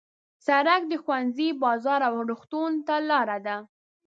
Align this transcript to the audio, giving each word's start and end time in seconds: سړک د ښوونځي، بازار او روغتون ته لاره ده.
سړک 0.47 0.81
د 0.87 0.93
ښوونځي، 1.03 1.49
بازار 1.63 2.01
او 2.07 2.13
روغتون 2.29 2.71
ته 2.87 2.95
لاره 3.09 3.37
ده. 3.45 3.57